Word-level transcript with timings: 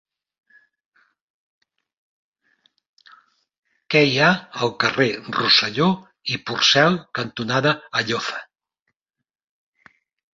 Què 3.95 4.01
hi 4.07 4.17
ha 4.19 4.29
al 4.67 4.73
carrer 4.83 5.09
Rosselló 5.37 5.89
i 6.33 6.39
Porcel 6.49 6.97
cantonada 7.21 7.75
Alloza? 8.01 8.41